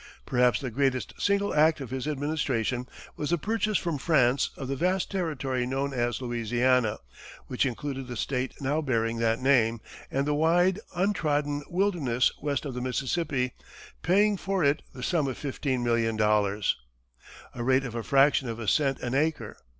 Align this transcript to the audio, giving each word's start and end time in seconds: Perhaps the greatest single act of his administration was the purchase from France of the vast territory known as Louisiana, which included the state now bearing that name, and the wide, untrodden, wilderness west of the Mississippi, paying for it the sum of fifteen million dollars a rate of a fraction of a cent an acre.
Perhaps 0.25 0.61
the 0.61 0.71
greatest 0.71 1.13
single 1.21 1.53
act 1.53 1.79
of 1.79 1.91
his 1.91 2.07
administration 2.07 2.87
was 3.15 3.29
the 3.29 3.37
purchase 3.37 3.77
from 3.77 3.99
France 3.99 4.49
of 4.57 4.67
the 4.67 4.75
vast 4.75 5.11
territory 5.11 5.67
known 5.67 5.93
as 5.93 6.19
Louisiana, 6.19 6.97
which 7.45 7.67
included 7.67 8.07
the 8.07 8.17
state 8.17 8.55
now 8.59 8.81
bearing 8.81 9.17
that 9.19 9.39
name, 9.39 9.79
and 10.09 10.25
the 10.25 10.33
wide, 10.33 10.79
untrodden, 10.95 11.61
wilderness 11.69 12.31
west 12.41 12.65
of 12.65 12.73
the 12.73 12.81
Mississippi, 12.81 13.53
paying 14.01 14.37
for 14.37 14.63
it 14.63 14.81
the 14.91 15.03
sum 15.03 15.27
of 15.27 15.37
fifteen 15.37 15.83
million 15.83 16.17
dollars 16.17 16.77
a 17.53 17.63
rate 17.63 17.85
of 17.85 17.93
a 17.93 18.01
fraction 18.01 18.49
of 18.49 18.59
a 18.59 18.67
cent 18.67 18.97
an 19.01 19.13
acre. 19.13 19.55